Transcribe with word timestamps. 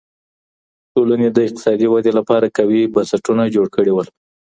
ټولني 0.93 1.27
د 1.31 1.37
اقتصادي 1.47 1.87
ودي 1.89 2.11
لپاره 2.19 2.53
قوي 2.57 2.81
بنسټونه 2.93 3.43
جوړ 3.55 3.67
کړي 3.75 3.91
وو. 3.93 4.03